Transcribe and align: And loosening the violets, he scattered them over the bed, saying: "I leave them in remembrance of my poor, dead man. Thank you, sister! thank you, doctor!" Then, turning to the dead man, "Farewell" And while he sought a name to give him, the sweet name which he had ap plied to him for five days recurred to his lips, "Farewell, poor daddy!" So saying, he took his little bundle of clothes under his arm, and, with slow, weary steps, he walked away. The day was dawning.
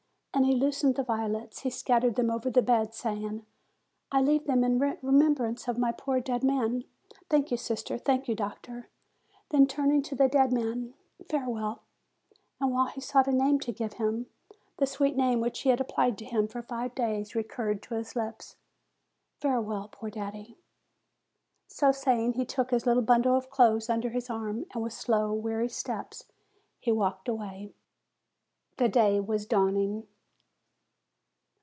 And 0.33 0.47
loosening 0.59 0.93
the 0.93 1.03
violets, 1.03 1.59
he 1.59 1.69
scattered 1.69 2.15
them 2.15 2.31
over 2.31 2.49
the 2.49 2.61
bed, 2.61 2.93
saying: 2.95 3.45
"I 4.13 4.21
leave 4.21 4.45
them 4.45 4.63
in 4.63 4.79
remembrance 5.01 5.67
of 5.67 5.77
my 5.77 5.91
poor, 5.91 6.21
dead 6.21 6.41
man. 6.41 6.85
Thank 7.29 7.51
you, 7.51 7.57
sister! 7.57 7.97
thank 7.97 8.29
you, 8.29 8.33
doctor!" 8.33 8.87
Then, 9.49 9.67
turning 9.67 10.01
to 10.03 10.15
the 10.15 10.29
dead 10.29 10.53
man, 10.53 10.93
"Farewell" 11.29 11.83
And 12.61 12.71
while 12.71 12.85
he 12.87 13.01
sought 13.01 13.27
a 13.27 13.33
name 13.33 13.59
to 13.59 13.73
give 13.73 13.93
him, 13.93 14.27
the 14.77 14.87
sweet 14.87 15.17
name 15.17 15.41
which 15.41 15.59
he 15.59 15.69
had 15.69 15.81
ap 15.81 15.89
plied 15.89 16.17
to 16.19 16.25
him 16.25 16.47
for 16.47 16.61
five 16.61 16.95
days 16.95 17.35
recurred 17.35 17.83
to 17.83 17.95
his 17.95 18.15
lips, 18.15 18.55
"Farewell, 19.41 19.89
poor 19.91 20.09
daddy!" 20.09 20.57
So 21.67 21.91
saying, 21.91 22.33
he 22.33 22.45
took 22.45 22.71
his 22.71 22.85
little 22.85 23.03
bundle 23.03 23.35
of 23.35 23.49
clothes 23.49 23.89
under 23.89 24.09
his 24.09 24.29
arm, 24.29 24.65
and, 24.73 24.81
with 24.81 24.93
slow, 24.93 25.33
weary 25.33 25.69
steps, 25.69 26.25
he 26.79 26.91
walked 26.91 27.27
away. 27.27 27.73
The 28.77 28.87
day 28.89 29.19
was 29.19 29.45
dawning. 29.45 30.07